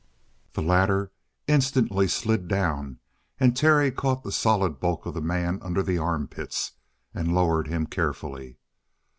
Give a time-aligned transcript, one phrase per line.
[0.53, 1.11] The latter
[1.47, 2.97] instantly slid down
[3.39, 6.71] and Terry caught the solid bulk of the man under the armpits
[7.13, 8.57] and lowered him carefully.